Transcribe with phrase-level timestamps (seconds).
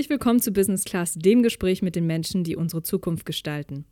[0.00, 3.84] Herzlich willkommen zu Business Class, dem Gespräch mit den Menschen, die unsere Zukunft gestalten.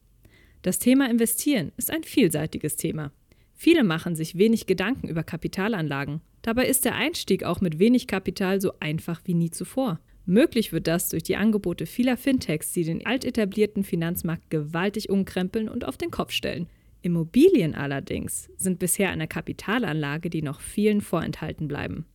[0.63, 3.13] Das Thema Investieren ist ein vielseitiges Thema.
[3.53, 6.23] Viele machen sich wenig Gedanken über Kapitalanlagen.
[6.41, 10.01] Dabei ist der Einstieg auch mit wenig Kapital so einfach wie nie zuvor.
[10.25, 15.85] Möglich wird das durch die Angebote vieler Fintechs, die den altetablierten Finanzmarkt gewaltig umkrempeln und
[15.85, 16.69] auf den Kopf stellen.
[17.03, 22.07] Immobilien allerdings sind bisher eine Kapitalanlage, die noch vielen vorenthalten bleiben.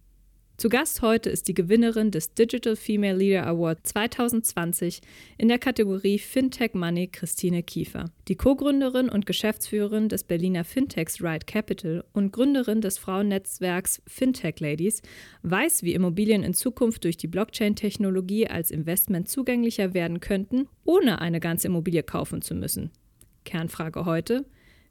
[0.55, 5.01] Zu Gast heute ist die Gewinnerin des Digital Female Leader Award 2020
[5.39, 8.05] in der Kategorie Fintech Money Christine Kiefer.
[8.27, 15.01] Die Co-Gründerin und Geschäftsführerin des Berliner Fintechs Ride Capital und Gründerin des Frauennetzwerks Fintech Ladies
[15.41, 21.39] weiß, wie Immobilien in Zukunft durch die Blockchain-Technologie als Investment zugänglicher werden könnten, ohne eine
[21.39, 22.91] ganze Immobilie kaufen zu müssen.
[23.43, 24.45] Kernfrage heute: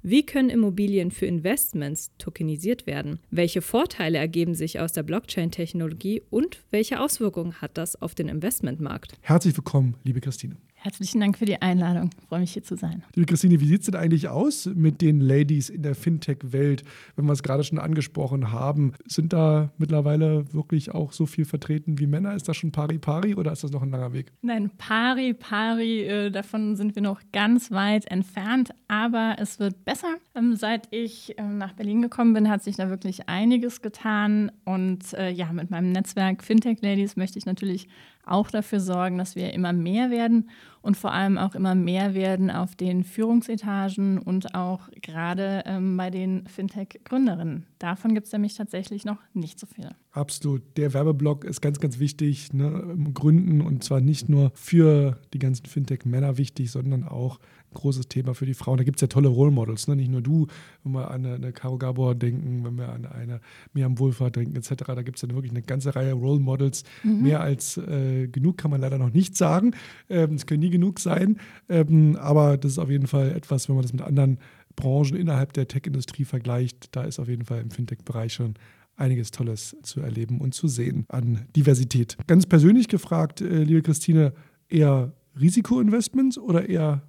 [0.05, 3.21] wie können Immobilien für Investments tokenisiert werden?
[3.31, 9.13] Welche Vorteile ergeben sich aus der Blockchain-Technologie und welche Auswirkungen hat das auf den Investmentmarkt?
[9.21, 10.57] Herzlich willkommen, liebe Christine.
[10.83, 12.11] Herzlichen Dank für die Einladung.
[12.21, 13.05] Ich freue mich hier zu sein.
[13.15, 16.83] Liebe Christine, wie sieht es denn eigentlich aus mit den Ladies in der Fintech-Welt?
[17.15, 22.01] Wenn wir es gerade schon angesprochen haben, sind da mittlerweile wirklich auch so viel vertreten
[22.01, 22.35] wie Männer?
[22.35, 24.33] Ist das schon pari pari oder ist das noch ein langer Weg?
[24.43, 30.17] Nein, pari pari, äh, davon sind wir noch ganz weit entfernt, aber es wird besser.
[30.35, 35.15] Ähm, seit ich äh, nach Berlin gekommen bin, hat sich da wirklich einiges getan und
[35.15, 37.87] äh, ja, mit meinem Netzwerk Fintech Ladies möchte ich natürlich
[38.25, 40.49] auch dafür sorgen, dass wir immer mehr werden
[40.81, 46.11] und vor allem auch immer mehr werden auf den Führungsetagen und auch gerade ähm, bei
[46.11, 47.67] den Fintech-Gründerinnen.
[47.79, 49.95] Davon gibt es nämlich tatsächlich noch nicht so viele.
[50.13, 50.63] Absolut.
[50.77, 52.53] Der Werbeblock ist ganz, ganz wichtig.
[52.53, 52.97] Ne?
[53.15, 57.39] Gründen und zwar nicht nur für die ganzen Fintech-Männer wichtig, sondern auch
[57.75, 58.79] großes Thema für die Frauen.
[58.79, 59.89] Da gibt es ja tolle Role Models.
[59.89, 59.97] Ne?
[59.97, 60.47] Nicht nur du,
[60.85, 63.41] wenn wir an eine, Caro Gabor denken, wenn wir an eine
[63.73, 64.85] Miriam Wohlfahrt denken, etc.
[64.87, 66.85] Da gibt es ja wirklich eine ganze Reihe Role Models.
[67.03, 67.23] Mhm.
[67.23, 69.73] Mehr als äh, genug kann man leider noch nicht sagen.
[70.09, 71.39] Ähm, es können nie genug sein.
[71.69, 74.39] Ähm, aber das ist auf jeden Fall etwas, wenn man das mit anderen
[74.77, 78.55] Branchen innerhalb der Tech-Industrie vergleicht, da ist auf jeden Fall im Fintech-Bereich schon
[78.97, 82.17] einiges Tolles zu erleben und zu sehen an Diversität.
[82.27, 84.33] Ganz persönlich gefragt, äh, liebe Christine,
[84.69, 87.03] eher Risikoinvestments oder eher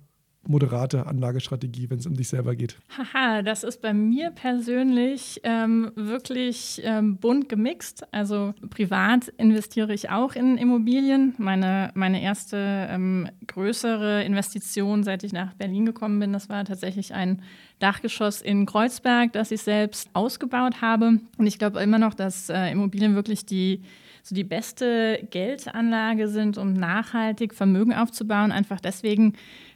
[0.47, 2.77] moderate Anlagestrategie, wenn es um dich selber geht?
[2.97, 8.05] Haha, das ist bei mir persönlich ähm, wirklich ähm, bunt gemixt.
[8.13, 11.33] Also privat investiere ich auch in Immobilien.
[11.37, 12.57] Meine, meine erste
[12.89, 17.41] ähm, größere Investition, seit ich nach Berlin gekommen bin, das war tatsächlich ein
[17.79, 21.19] Dachgeschoss in Kreuzberg, das ich selbst ausgebaut habe.
[21.37, 23.81] Und ich glaube immer noch, dass äh, Immobilien wirklich die
[24.23, 28.53] so die beste Geldanlage sind, um nachhaltig Vermögen aufzubauen.
[28.53, 29.33] Einfach deswegen,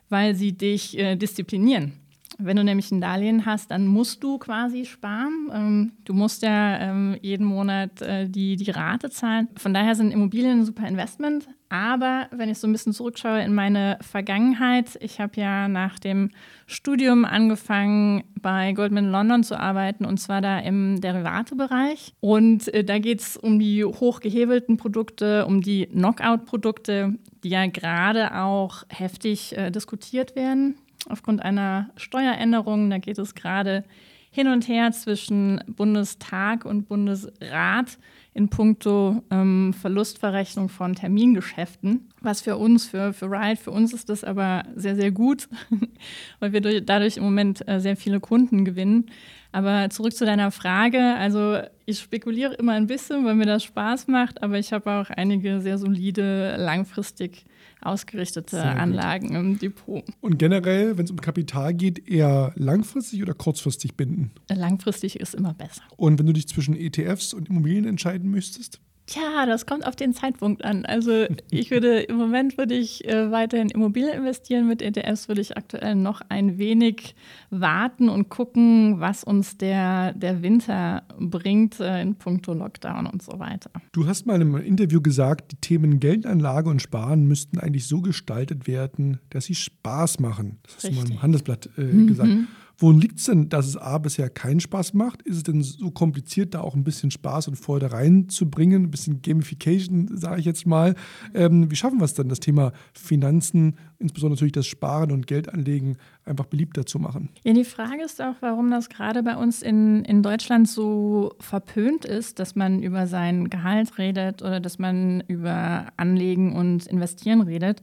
[0.10, 1.94] weil sie dich äh, disziplinieren.
[2.40, 5.50] Wenn du nämlich ein Darlehen hast, dann musst du quasi sparen.
[5.54, 9.48] Ähm, du musst ja ähm, jeden Monat äh, die, die Rate zahlen.
[9.58, 11.48] Von daher sind Immobilien ein super Investment.
[11.70, 16.30] Aber wenn ich so ein bisschen zurückschaue in meine Vergangenheit, ich habe ja nach dem
[16.66, 22.14] Studium angefangen, bei Goldman London zu arbeiten und zwar da im Derivatebereich.
[22.20, 28.36] Und äh, da geht es um die hochgehebelten Produkte, um die Knockout-Produkte, die ja gerade
[28.36, 30.76] auch heftig äh, diskutiert werden
[31.10, 32.90] aufgrund einer Steueränderung.
[32.90, 33.84] Da geht es gerade
[34.30, 37.98] hin und her zwischen Bundestag und Bundesrat
[38.34, 42.10] in puncto ähm, Verlustverrechnung von Termingeschäften.
[42.22, 45.50] Was für uns, für, für Ride, für uns ist das aber sehr, sehr gut,
[46.40, 49.08] weil wir durch, dadurch im Moment äh, sehr viele Kunden gewinnen.
[49.52, 51.16] Aber zurück zu deiner Frage.
[51.16, 51.58] Also
[51.88, 55.62] ich spekuliere immer ein bisschen, weil mir das Spaß macht, aber ich habe auch einige
[55.62, 57.46] sehr solide, langfristig
[57.82, 60.04] ausgerichtete Anlagen im Depot.
[60.22, 64.32] Und generell, wenn es um Kapital geht, eher langfristig oder kurzfristig binden?
[64.50, 65.84] Langfristig ist immer besser.
[65.96, 68.82] Und wenn du dich zwischen ETFs und Immobilien entscheiden müsstest?
[69.08, 70.86] Tja, das kommt auf den Zeitpunkt an.
[70.86, 74.68] Also ich würde im Moment würde ich äh, weiterhin Immobilien investieren.
[74.68, 77.16] Mit ETFs würde ich aktuell noch ein wenig
[77.50, 83.40] warten und gucken, was uns der, der Winter bringt äh, in puncto Lockdown und so
[83.40, 83.72] weiter.
[83.94, 88.68] Du hast mal im Interview gesagt, die Themen Geldanlage und Sparen müssten eigentlich so gestaltet
[88.68, 90.60] werden, dass sie Spaß machen.
[90.64, 91.04] Das hast Richtig.
[91.04, 92.08] du mal im Handelsblatt äh, mhm.
[92.08, 92.30] gesagt.
[92.80, 95.24] Worin liegt es denn, dass es A bisher keinen Spaß macht?
[95.24, 98.84] Ist es denn so kompliziert, da auch ein bisschen Spaß und Freude reinzubringen?
[98.84, 100.94] Ein bisschen Gamification, sage ich jetzt mal.
[101.34, 105.98] Ähm, wie schaffen wir es dann, das Thema Finanzen, insbesondere natürlich das Sparen und Geldanlegen,
[106.24, 107.30] einfach beliebter zu machen?
[107.44, 112.06] Ja, die Frage ist auch, warum das gerade bei uns in, in Deutschland so verpönt
[112.06, 117.82] ist, dass man über sein Gehalt redet oder dass man über Anlegen und Investieren redet.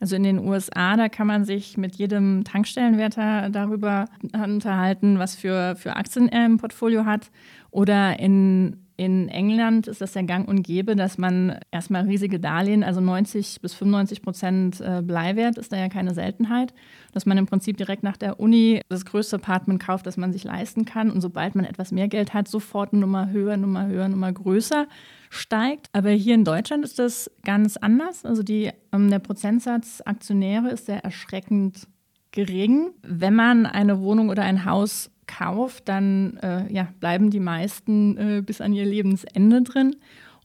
[0.00, 5.76] Also in den USA, da kann man sich mit jedem Tankstellenwärter darüber unterhalten, was für,
[5.76, 7.30] für Aktien er im Portfolio hat.
[7.70, 12.82] Oder in in England ist das ja gang und gäbe, dass man erstmal riesige Darlehen,
[12.82, 16.74] also 90 bis 95 Prozent äh, Bleiwert ist da ja keine Seltenheit,
[17.12, 20.42] dass man im Prinzip direkt nach der Uni das größte Apartment kauft, das man sich
[20.42, 24.08] leisten kann und sobald man etwas mehr Geld hat, sofort eine Nummer höher, Nummer höher,
[24.08, 24.88] Nummer größer
[25.30, 25.88] steigt.
[25.92, 28.24] Aber hier in Deutschland ist das ganz anders.
[28.24, 31.86] Also die, ähm, der Prozentsatz Aktionäre ist sehr erschreckend
[32.32, 32.90] gering.
[33.02, 38.42] Wenn man eine Wohnung oder ein Haus kauft, dann äh, ja, bleiben die meisten äh,
[38.42, 39.96] bis an ihr Lebensende drin.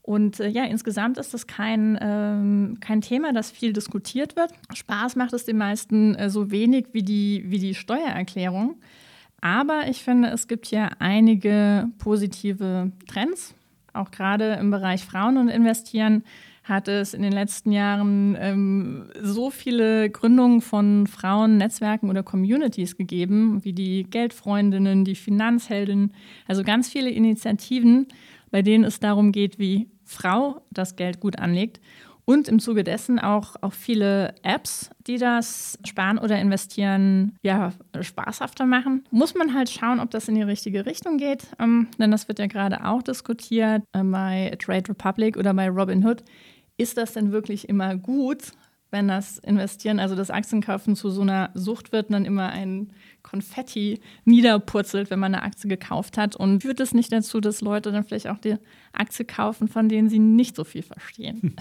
[0.02, 4.52] Und äh, ja, insgesamt ist das kein, ähm, kein Thema, das viel diskutiert wird.
[4.74, 8.76] Spaß macht es den meisten äh, so wenig wie die, wie die Steuererklärung.
[9.40, 13.54] Aber ich finde, es gibt hier einige positive Trends,
[13.94, 16.24] auch gerade im Bereich Frauen und Investieren
[16.64, 22.96] hat es in den letzten Jahren ähm, so viele Gründungen von Frauen, Netzwerken oder Communities
[22.96, 26.14] gegeben, wie die Geldfreundinnen, die Finanzheldinnen,
[26.48, 28.08] also ganz viele Initiativen,
[28.50, 31.80] bei denen es darum geht, wie Frau das Geld gut anlegt.
[32.26, 38.64] Und im Zuge dessen auch, auch viele Apps, die das Sparen oder Investieren ja, spaßhafter
[38.64, 39.04] machen.
[39.10, 41.48] Muss man halt schauen, ob das in die richtige Richtung geht.
[41.58, 46.24] Ähm, denn das wird ja gerade auch diskutiert äh, bei Trade Republic oder bei Robinhood
[46.76, 48.52] ist das denn wirklich immer gut,
[48.90, 52.92] wenn das Investieren, also das Aktienkaufen zu so einer Sucht wird, dann immer ein
[53.24, 56.36] Konfetti niederpurzelt, wenn man eine Aktie gekauft hat.
[56.36, 58.56] Und führt es nicht dazu, dass Leute dann vielleicht auch die
[58.92, 61.56] Aktie kaufen, von denen sie nicht so viel verstehen?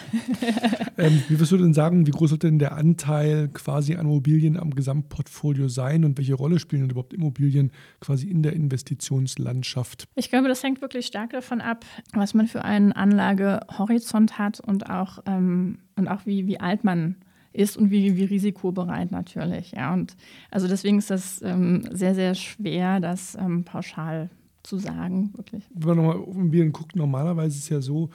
[0.97, 4.57] ähm, wie würdest du denn sagen, wie groß wird denn der Anteil quasi an Immobilien
[4.57, 10.07] am Gesamtportfolio sein und welche Rolle spielen denn überhaupt Immobilien quasi in der Investitionslandschaft?
[10.15, 14.89] Ich glaube, das hängt wirklich stark davon ab, was man für einen Anlagehorizont hat und
[14.89, 17.32] auch, ähm, und auch wie, wie alt man ist
[17.77, 19.71] und wie, wie risikobereit natürlich.
[19.71, 19.93] Ja.
[19.93, 20.15] Und
[20.51, 24.29] also deswegen ist das ähm, sehr, sehr schwer, das ähm, pauschal
[24.63, 25.63] zu sagen, wirklich.
[25.73, 28.09] Wenn man nochmal auf Immobilien guckt, normalerweise ist es ja so,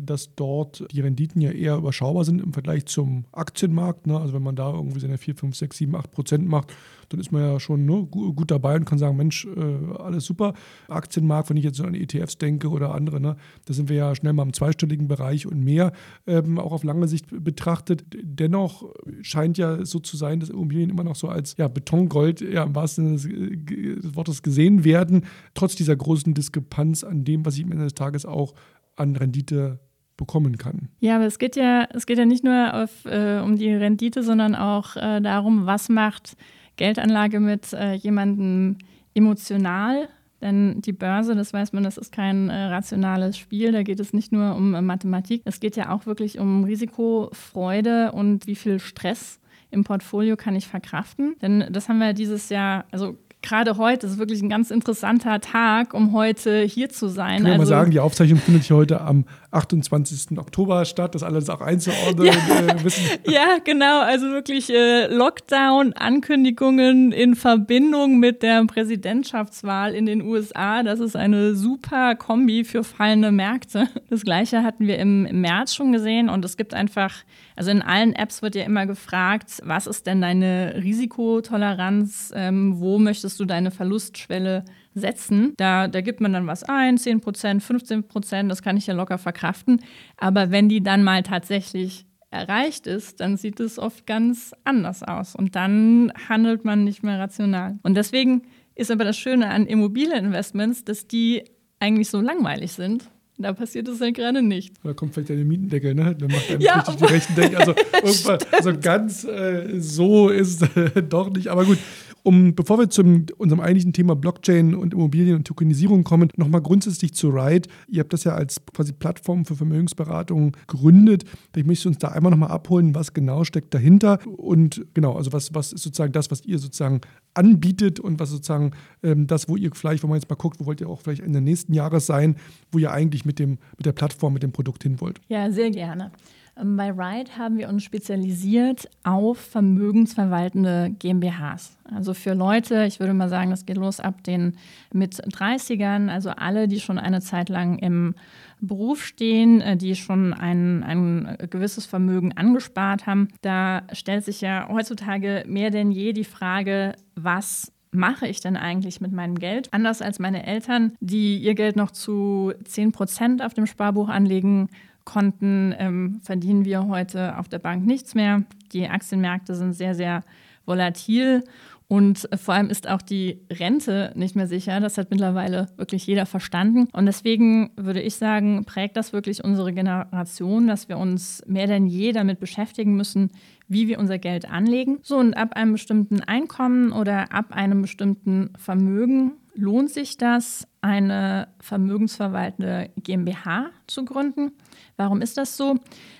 [0.00, 4.06] dass dort die Renditen ja eher überschaubar sind im Vergleich zum Aktienmarkt.
[4.06, 4.18] Ne?
[4.18, 6.72] Also wenn man da irgendwie seine 4, 5, 6, 7, 8 Prozent macht,
[7.10, 10.54] dann ist man ja schon ne, gut dabei und kann sagen, Mensch, äh, alles super.
[10.88, 14.14] Aktienmarkt, wenn ich jetzt so an ETFs denke oder andere, ne, da sind wir ja
[14.14, 15.92] schnell mal im zweistelligen Bereich und mehr,
[16.26, 18.04] ähm, auch auf lange Sicht betrachtet.
[18.22, 18.84] Dennoch
[19.22, 22.74] scheint ja so zu sein, dass Immobilien immer noch so als ja, Betongold ja, im
[22.74, 23.56] wahrsten Sinne
[23.96, 25.24] des Wortes gesehen werden,
[25.54, 28.54] trotz dieser großen Diskrepanz an dem, was ich am Ende des Tages auch
[29.00, 29.80] an Rendite
[30.16, 30.90] bekommen kann.
[31.00, 34.22] Ja, aber es geht ja, es geht ja nicht nur auf, äh, um die Rendite,
[34.22, 36.36] sondern auch äh, darum, was macht
[36.76, 38.76] Geldanlage mit äh, jemandem
[39.14, 40.08] emotional.
[40.40, 43.72] Denn die Börse, das weiß man, das ist kein äh, rationales Spiel.
[43.72, 45.42] Da geht es nicht nur um äh, Mathematik.
[45.44, 50.66] Es geht ja auch wirklich um Risikofreude und wie viel Stress im Portfolio kann ich
[50.66, 51.36] verkraften.
[51.40, 55.94] Denn das haben wir dieses Jahr, also gerade heute ist wirklich ein ganz interessanter Tag,
[55.94, 57.38] um heute hier zu sein.
[57.38, 60.38] Ich kann also, mal sagen, die Aufzeichnung findet hier heute am 28.
[60.38, 63.04] Oktober statt, das alles auch einzuordnen ja, äh, wissen.
[63.26, 64.00] Ja, genau.
[64.00, 70.84] Also wirklich äh, Lockdown-Ankündigungen in Verbindung mit der Präsidentschaftswahl in den USA.
[70.84, 73.88] Das ist eine super Kombi für fallende Märkte.
[74.08, 77.14] Das gleiche hatten wir im, im März schon gesehen und es gibt einfach,
[77.56, 82.98] also in allen Apps wird ja immer gefragt, was ist denn deine Risikotoleranz, ähm, wo
[82.98, 85.54] möchtest du deine Verlustschwelle setzen.
[85.56, 88.94] Da, da gibt man dann was ein, 10 Prozent, 15 Prozent, das kann ich ja
[88.94, 89.80] locker verkraften.
[90.16, 95.34] Aber wenn die dann mal tatsächlich erreicht ist, dann sieht es oft ganz anders aus.
[95.34, 97.78] Und dann handelt man nicht mehr rational.
[97.82, 98.42] Und deswegen
[98.74, 101.44] ist aber das Schöne an Immobilieninvestments, dass die
[101.80, 103.10] eigentlich so langweilig sind.
[103.40, 104.74] Da passiert es halt gerade nicht.
[104.84, 106.14] Da kommt vielleicht der Mietendeckel, ne?
[106.14, 107.74] Dann macht er ja, richtig die rechten Deckel.
[108.02, 111.48] Also also ganz äh, so ist äh, doch nicht.
[111.48, 111.78] Aber gut,
[112.22, 113.02] um, bevor wir zu
[113.38, 117.68] unserem eigentlichen Thema Blockchain und Immobilien und Tokenisierung kommen, nochmal grundsätzlich zu Ride.
[117.88, 121.24] Ihr habt das ja als quasi Plattform für Vermögensberatung gegründet.
[121.54, 125.54] Ich möchte uns da einmal nochmal abholen, was genau steckt dahinter und genau, also was,
[125.54, 127.00] was ist sozusagen das, was ihr sozusagen
[127.34, 128.72] anbietet und was sozusagen
[129.02, 131.22] ähm, das, wo ihr vielleicht, wenn man jetzt mal guckt, wo wollt ihr auch vielleicht
[131.22, 132.36] Ende nächsten Jahres sein,
[132.72, 135.20] wo ihr eigentlich mit, dem, mit der Plattform, mit dem Produkt hin wollt.
[135.28, 136.12] Ja, sehr gerne.
[136.56, 141.76] Ähm, bei Ride haben wir uns spezialisiert auf vermögensverwaltende GmbHs.
[141.94, 144.56] Also für Leute, ich würde mal sagen, das geht los ab den
[144.92, 148.14] mit 30ern, also alle, die schon eine Zeit lang im
[148.60, 153.28] Beruf stehen, äh, die schon ein, ein gewisses Vermögen angespart haben.
[153.40, 159.00] Da stellt sich ja heutzutage mehr denn je die Frage, was mache ich denn eigentlich
[159.00, 159.72] mit meinem Geld?
[159.72, 164.68] Anders als meine Eltern, die ihr Geld noch zu 10 Prozent auf dem Sparbuch anlegen
[165.10, 168.44] Konten ähm, verdienen wir heute auf der Bank nichts mehr.
[168.72, 170.22] Die Aktienmärkte sind sehr, sehr
[170.66, 171.42] volatil
[171.88, 174.78] Und vor allem ist auch die Rente nicht mehr sicher.
[174.78, 176.86] Das hat mittlerweile wirklich jeder verstanden.
[176.92, 181.88] Und deswegen würde ich sagen, prägt das wirklich unsere Generation, dass wir uns mehr denn
[181.88, 183.30] je damit beschäftigen müssen,
[183.70, 184.98] wie wir unser Geld anlegen.
[185.02, 191.48] So, und ab einem bestimmten Einkommen oder ab einem bestimmten Vermögen lohnt sich das, eine
[191.60, 194.52] vermögensverwaltende GmbH zu gründen.
[194.96, 195.76] Warum ist das so?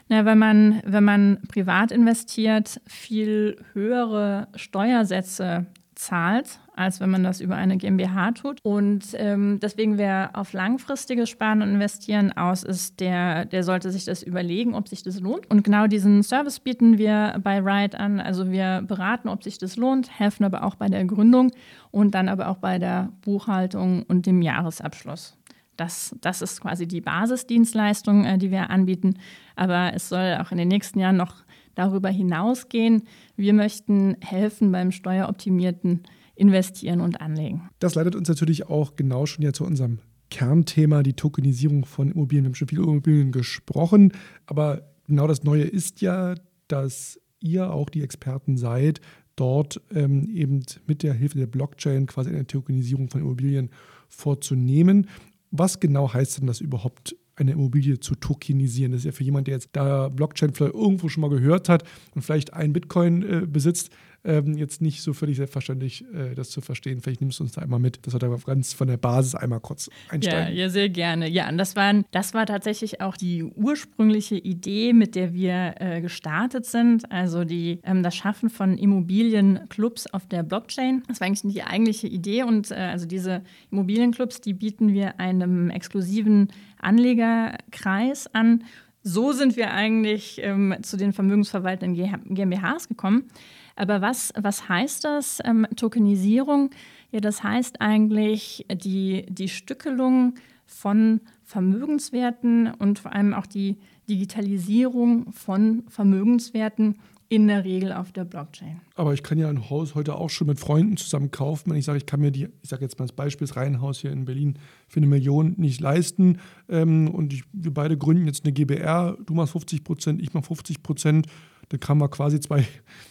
[0.09, 5.66] Na, wenn man, wenn man privat investiert, viel höhere Steuersätze
[6.00, 8.59] zahlt, als wenn man das über eine GmbH tut.
[8.62, 14.07] Und ähm, deswegen, wer auf langfristiges Sparen und Investieren aus ist, der, der sollte sich
[14.07, 15.50] das überlegen, ob sich das lohnt.
[15.50, 18.19] Und genau diesen Service bieten wir bei Ride an.
[18.19, 21.52] Also wir beraten, ob sich das lohnt, helfen aber auch bei der Gründung
[21.90, 25.37] und dann aber auch bei der Buchhaltung und dem Jahresabschluss.
[25.76, 29.14] Das, das ist quasi die Basisdienstleistung, äh, die wir anbieten.
[29.57, 33.04] Aber es soll auch in den nächsten Jahren noch darüber hinausgehen.
[33.36, 36.02] Wir möchten helfen beim steueroptimierten
[36.34, 37.68] investieren und anlegen.
[37.80, 39.98] Das leitet uns natürlich auch genau schon ja zu unserem
[40.30, 42.44] Kernthema, die Tokenisierung von Immobilien.
[42.44, 44.12] Wir haben schon viel über Immobilien gesprochen,
[44.46, 46.34] aber genau das Neue ist ja,
[46.68, 49.00] dass ihr auch die Experten seid,
[49.36, 53.70] dort ähm, eben mit der Hilfe der Blockchain quasi eine Tokenisierung von Immobilien
[54.08, 55.08] vorzunehmen.
[55.50, 58.92] Was genau heißt denn das überhaupt eine Immobilie zu tokenisieren.
[58.92, 61.85] Das ist ja für jemanden, der jetzt da Blockchain vielleicht irgendwo schon mal gehört hat
[62.14, 63.90] und vielleicht ein Bitcoin äh, besitzt,
[64.25, 67.00] ähm, jetzt nicht so völlig selbstverständlich, äh, das zu verstehen.
[67.00, 69.61] Vielleicht nimmst du uns da einmal mit, dass wir da ganz von der Basis einmal
[69.61, 70.54] kurz einsteigen.
[70.54, 71.28] Ja, ja sehr gerne.
[71.28, 76.00] Ja, und das, waren, das war tatsächlich auch die ursprüngliche Idee, mit der wir äh,
[76.00, 77.11] gestartet sind.
[77.11, 81.02] Also die, ähm, das Schaffen von Immobilienclubs auf der Blockchain.
[81.09, 82.42] Das war eigentlich die eigentliche Idee.
[82.42, 86.49] Und äh, also diese Immobilienclubs, die bieten wir einem exklusiven
[86.80, 88.64] Anlegerkreis an.
[89.02, 93.30] So sind wir eigentlich ähm, zu den vermögensverwaltenden GmbHs gekommen.
[93.76, 96.70] Aber was, was heißt das, ähm, Tokenisierung?
[97.12, 100.34] Ja, das heißt eigentlich die, die Stückelung
[100.66, 106.96] von Vermögenswerten und vor allem auch die Digitalisierung von Vermögenswerten
[107.30, 108.80] in der Regel auf der Blockchain.
[108.96, 111.70] Aber ich kann ja ein Haus heute auch schon mit Freunden zusammen kaufen.
[111.70, 114.00] Wenn ich sage, ich kann mir die, ich sage jetzt mal das Beispiel, das Reihenhaus
[114.00, 114.58] hier in Berlin
[114.88, 119.34] für eine Million nicht leisten ähm, und ich, wir beide gründen jetzt eine GBR, du
[119.34, 121.28] machst 50 Prozent, ich mache 50 Prozent,
[121.68, 122.66] dann haben wir quasi zwei,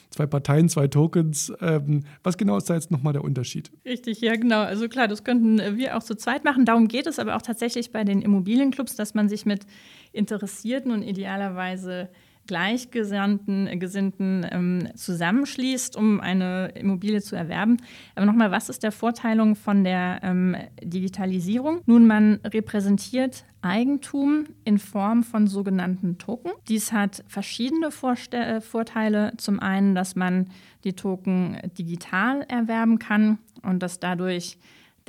[0.09, 1.53] zwei Parteien, zwei Tokens.
[1.61, 3.71] Ähm, was genau ist da jetzt nochmal der Unterschied?
[3.85, 4.63] Richtig, ja genau.
[4.63, 6.65] Also klar, das könnten wir auch zu zweit machen.
[6.65, 9.65] Darum geht es aber auch tatsächlich bei den Immobilienclubs, dass man sich mit
[10.11, 12.09] Interessierten und idealerweise
[12.50, 17.77] Gleichgesinnten äh, Gesinnten, ähm, zusammenschließt, um eine Immobilie zu erwerben.
[18.15, 21.82] Aber nochmal, was ist der Vorteilung von der ähm, Digitalisierung?
[21.86, 26.51] Nun, man repräsentiert Eigentum in Form von sogenannten Token.
[26.68, 29.34] Dies hat verschiedene Vorste äh, Vorteile.
[29.38, 30.50] Zum einen, dass man
[30.84, 34.58] die Token digital erwerben kann und dass dadurch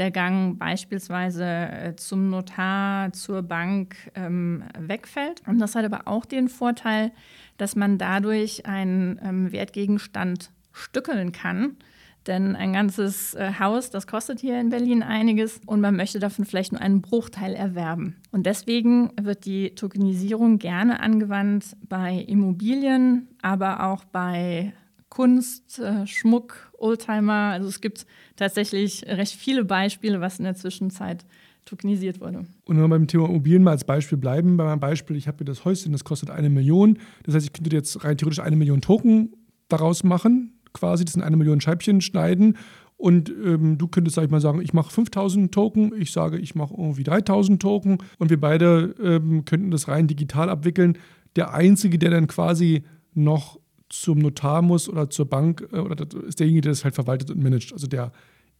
[0.00, 5.42] der Gang beispielsweise äh, zum Notar, zur Bank ähm, wegfällt.
[5.46, 7.12] Und das hat aber auch den Vorteil,
[7.58, 11.76] dass man dadurch einen ähm, Wertgegenstand stückeln kann.
[12.26, 16.44] Denn ein ganzes äh, Haus, das kostet hier in Berlin einiges und man möchte davon
[16.44, 18.16] vielleicht nur einen Bruchteil erwerben.
[18.30, 24.72] Und deswegen wird die Tokenisierung gerne angewandt bei Immobilien, aber auch bei
[25.10, 27.50] Kunst, äh, Schmuck, Oldtimer.
[27.52, 31.26] Also es gibt tatsächlich recht viele Beispiele, was in der Zwischenzeit
[31.66, 32.38] tokenisiert wurde.
[32.64, 35.38] Und wenn wir beim Thema Immobilien mal als Beispiel bleiben, bei meinem Beispiel, ich habe
[35.40, 36.98] mir das Häuschen, das kostet eine Million.
[37.24, 39.34] Das heißt, ich könnte jetzt rein theoretisch eine Million Token
[39.68, 42.56] daraus machen, quasi, das sind eine Million Scheibchen schneiden.
[42.96, 46.54] Und ähm, du könntest, sag ich mal, sagen, ich mache 5000 Token, ich sage, ich
[46.54, 50.98] mache irgendwie 3000 Token und wir beide ähm, könnten das rein digital abwickeln.
[51.34, 53.59] Der Einzige, der dann quasi noch
[53.90, 57.42] zum Notar muss oder zur Bank äh, oder ist derjenige, der das halt verwaltet und
[57.42, 57.72] managt.
[57.72, 58.12] Also der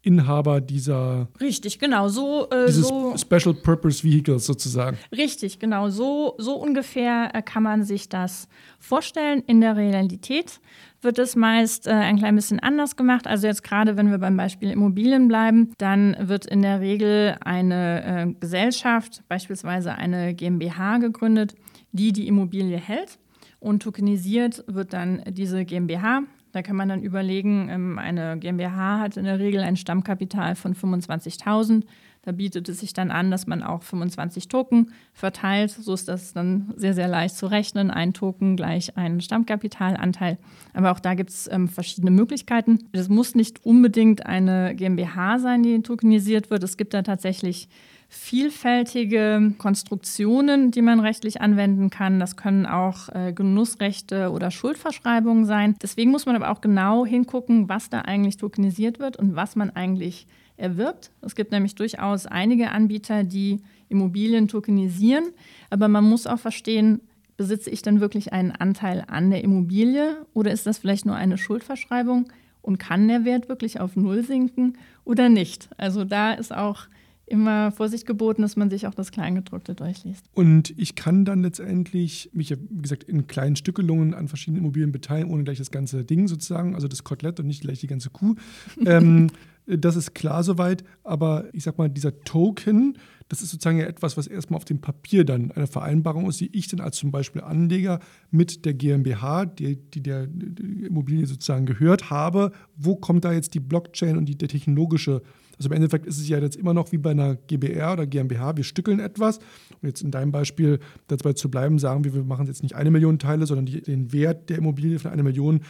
[0.03, 1.29] Inhaber dieser.
[1.41, 2.09] Richtig, genau.
[2.09, 4.97] So, äh, dieses so, Special Purpose Vehicles sozusagen.
[5.15, 5.91] Richtig, genau.
[5.91, 9.43] So, so ungefähr äh, kann man sich das vorstellen.
[9.47, 10.61] In der Realität
[11.03, 13.27] wird es meist äh, ein klein bisschen anders gemacht.
[13.27, 18.05] Also jetzt gerade, wenn wir beim Beispiel Immobilien bleiben, dann wird in der Regel eine
[18.05, 21.55] äh, Gesellschaft, beispielsweise eine GmbH gegründet,
[21.93, 23.19] die die Immobilie hält.
[23.61, 26.23] Und tokenisiert wird dann diese GmbH.
[26.52, 30.75] Da kann man dann überlegen, ähm, eine GmbH hat in der Regel ein Stammkapital von
[30.75, 31.85] 25.000.
[32.23, 35.71] Da bietet es sich dann an, dass man auch 25 Token verteilt.
[35.71, 37.90] So ist das dann sehr, sehr leicht zu rechnen.
[37.90, 40.37] Ein Token gleich ein Stammkapitalanteil.
[40.75, 42.79] Aber auch da gibt es ähm, verschiedene Möglichkeiten.
[42.93, 46.62] Es muss nicht unbedingt eine GmbH sein, die tokenisiert wird.
[46.62, 47.69] Es gibt da tatsächlich
[48.12, 52.19] vielfältige Konstruktionen, die man rechtlich anwenden kann.
[52.19, 55.76] Das können auch äh, Genussrechte oder Schuldverschreibungen sein.
[55.81, 59.71] Deswegen muss man aber auch genau hingucken, was da eigentlich tokenisiert wird und was man
[59.71, 60.26] eigentlich
[60.57, 61.12] erwirbt.
[61.23, 65.26] Es gibt nämlich durchaus einige Anbieter, die Immobilien tokenisieren,
[65.71, 67.00] aber man muss auch verstehen,
[67.37, 71.38] besitze ich denn wirklich einen Anteil an der Immobilie oder ist das vielleicht nur eine
[71.38, 72.29] Schuldverschreibung
[72.61, 75.71] und kann der Wert wirklich auf Null sinken oder nicht?
[75.79, 76.87] Also da ist auch
[77.31, 80.27] immer Vorsicht geboten, dass man sich auch das Kleingedruckte durchliest.
[80.35, 85.33] Und ich kann dann letztendlich mich, wie gesagt, in kleinen Stückelungen an verschiedenen Immobilien beteiligen,
[85.33, 88.35] ohne gleich das ganze Ding sozusagen, also das Kotelett und nicht gleich die ganze Kuh.
[88.85, 89.29] ähm,
[89.67, 94.17] das ist klar soweit, aber ich sag mal, dieser Token, das ist sozusagen ja etwas,
[94.17, 97.43] was erstmal auf dem Papier dann eine Vereinbarung ist, die ich dann als zum Beispiel
[97.43, 98.01] Anleger
[98.33, 102.51] mit der GmbH, die, die der die Immobilie sozusagen gehört habe.
[102.77, 105.23] Wo kommt da jetzt die Blockchain und die, der technologische
[105.61, 108.57] also im Endeffekt ist es ja jetzt immer noch wie bei einer GBR oder GmbH,
[108.57, 109.37] wir stückeln etwas.
[109.38, 112.90] Und jetzt in deinem Beispiel dabei zu bleiben, sagen wir, wir machen jetzt nicht eine
[112.90, 115.61] Million Teile, sondern die, den Wert der Immobilie von einer Million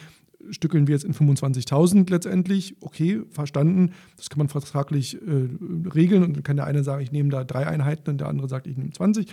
[0.50, 2.76] stückeln wir jetzt in 25.000 letztendlich.
[2.80, 3.90] Okay, verstanden.
[4.16, 5.48] Das kann man vertraglich äh,
[5.92, 8.48] regeln und dann kann der eine sagen, ich nehme da drei Einheiten und der andere
[8.48, 9.26] sagt, ich nehme 20.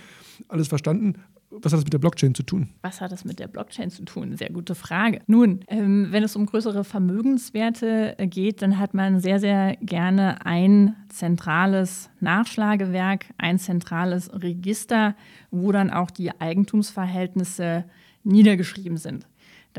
[0.48, 1.14] Alles verstanden
[1.50, 2.68] was hat das mit der Blockchain zu tun?
[2.82, 4.36] Was hat das mit der Blockchain zu tun?
[4.36, 5.20] Sehr gute Frage.
[5.26, 10.44] Nun, ähm, wenn es um größere Vermögenswerte äh, geht, dann hat man sehr, sehr gerne
[10.44, 15.16] ein zentrales Nachschlagewerk, ein zentrales Register,
[15.50, 17.84] wo dann auch die Eigentumsverhältnisse
[18.24, 19.26] niedergeschrieben sind.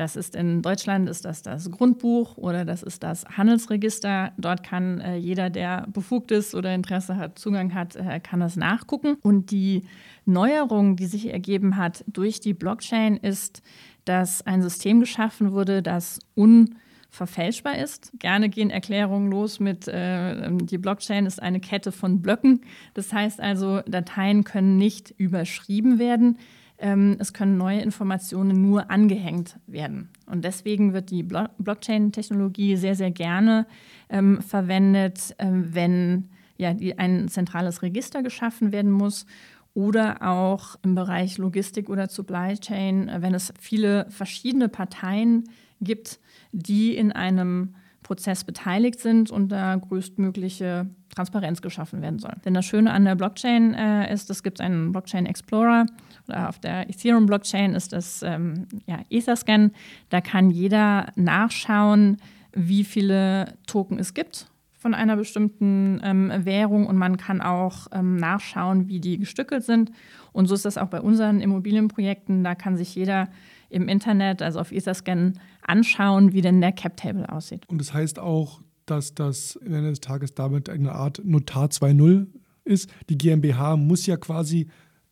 [0.00, 4.32] Das ist in Deutschland ist das das Grundbuch oder das ist das Handelsregister.
[4.38, 8.56] Dort kann äh, jeder, der befugt ist oder Interesse hat, Zugang hat, äh, kann das
[8.56, 9.18] nachgucken.
[9.20, 9.82] Und die
[10.24, 13.60] Neuerung, die sich ergeben hat durch die Blockchain, ist,
[14.06, 18.10] dass ein System geschaffen wurde, das unverfälschbar ist.
[18.18, 22.62] Gerne gehen Erklärungen los mit, äh, die Blockchain ist eine Kette von Blöcken.
[22.94, 26.38] Das heißt also, Dateien können nicht überschrieben werden.
[26.80, 30.08] Ähm, es können neue Informationen nur angehängt werden.
[30.26, 33.66] Und deswegen wird die Blo Blockchain-Technologie sehr, sehr gerne
[34.08, 39.26] ähm, verwendet, ähm, wenn ja, die, ein zentrales Register geschaffen werden muss
[39.74, 45.44] oder auch im Bereich Logistik oder Supply Chain, äh, wenn es viele verschiedene Parteien
[45.80, 46.18] gibt,
[46.52, 52.34] die in einem Prozess beteiligt sind und da größtmögliche Transparenz geschaffen werden soll.
[52.44, 55.86] Denn das Schöne an der Blockchain äh, ist, es gibt einen Blockchain Explorer
[56.28, 59.72] oder auf der Ethereum Blockchain ist das ähm, ja, Etherscan.
[60.08, 62.18] Da kann jeder nachschauen,
[62.52, 68.16] wie viele Token es gibt von einer bestimmten ähm, Währung und man kann auch ähm,
[68.16, 69.92] nachschauen, wie die gestückelt sind.
[70.32, 72.42] Und so ist das auch bei unseren Immobilienprojekten.
[72.42, 73.28] Da kann sich jeder
[73.68, 75.34] im Internet, also auf Etherscan,
[75.66, 77.68] anschauen, wie denn der Cap-Table aussieht.
[77.68, 82.26] Und das heißt auch, dass das am Ende des Tages damit eine Art Notar 2.0
[82.64, 82.90] ist.
[83.08, 84.68] Die GmbH muss ja quasi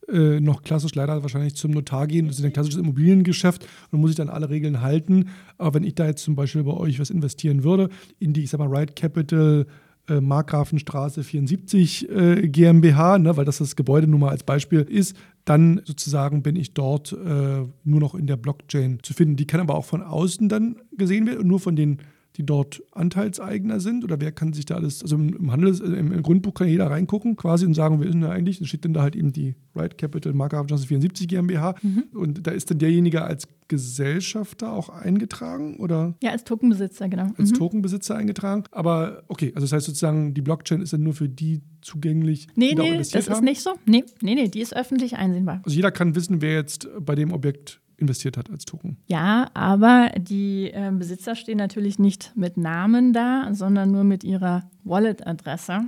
[0.08, 2.28] äh, noch klassisch leider wahrscheinlich zum Notar gehen.
[2.28, 5.28] Das ist ein klassisches Immobiliengeschäft und muss sich dann alle Regeln halten.
[5.58, 8.50] Aber wenn ich da jetzt zum Beispiel bei euch was investieren würde, in die, ich
[8.50, 9.66] sag mal, Right Capital
[10.08, 15.14] äh, Markgrafenstraße 74 äh, GmbH, ne, weil das das Gebäude nun mal als Beispiel ist,
[15.44, 19.36] dann sozusagen bin ich dort äh, nur noch in der Blockchain zu finden.
[19.36, 21.98] Die kann aber auch von außen dann gesehen werden und nur von den
[22.38, 24.04] die dort Anteilseigner sind?
[24.04, 27.36] Oder wer kann sich da alles, also im, Handels-, äh, im, Grundbuch kann jeder reingucken
[27.36, 28.60] quasi und sagen, wer ist denn da eigentlich?
[28.60, 31.74] Da steht dann da halt eben die Right Capital Markup 74 GmbH.
[31.82, 32.04] Mhm.
[32.14, 36.14] Und da ist dann derjenige als Gesellschafter auch eingetragen oder?
[36.22, 37.32] Ja, als Tokenbesitzer, genau.
[37.36, 37.56] Als mhm.
[37.56, 38.64] Tokenbesitzer eingetragen.
[38.70, 42.74] Aber okay, also das heißt sozusagen, die Blockchain ist dann nur für die zugänglich, nee,
[42.74, 43.34] nee, da das haben?
[43.34, 43.74] ist nicht so.
[43.84, 45.60] Nee, nee, nee, die ist öffentlich einsehbar.
[45.64, 48.96] Also jeder kann wissen, wer jetzt bei dem Objekt investiert hat als Token.
[49.06, 54.70] Ja, aber die äh, Besitzer stehen natürlich nicht mit Namen da, sondern nur mit ihrer
[54.84, 55.80] Wallet-Adresse.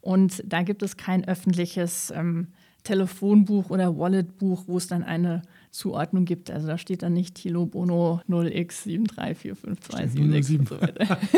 [0.00, 2.48] Und da gibt es kein öffentliches ähm,
[2.82, 6.50] Telefonbuch oder Walletbuch, wo es dann eine Zuordnung gibt.
[6.50, 11.18] Also da steht dann nicht Tilo Bono 0x73452576 und so weiter.